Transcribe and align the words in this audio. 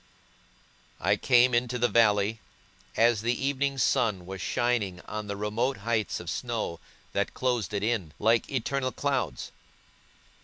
I 0.99 1.15
came 1.15 1.53
into 1.53 1.77
the 1.77 1.87
valley, 1.87 2.39
as 2.97 3.21
the 3.21 3.39
evening 3.39 3.77
sun 3.77 4.25
was 4.25 4.41
shining 4.41 4.99
on 5.01 5.27
the 5.27 5.35
remote 5.37 5.77
heights 5.77 6.19
of 6.19 6.27
snow, 6.27 6.79
that 7.13 7.35
closed 7.35 7.71
it 7.71 7.83
in, 7.83 8.11
like 8.17 8.51
eternal 8.51 8.91
clouds. 8.91 9.51